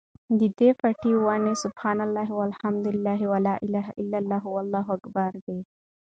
ددي 0.39 0.69
بوټي، 0.79 1.11
وني: 1.25 1.53
سُبْحَانَ 1.63 1.97
اللهِ 2.07 2.27
وَالْحَمْدُ 2.39 2.85
للهِ 2.95 3.19
وَلَا 3.33 3.55
إِلَهَ 3.65 3.85
إلَّا 4.01 4.17
اللهُ 4.23 4.43
وَاللهُ 4.55 4.85
أكْبَرُ 4.97 5.31
دي 5.47 5.57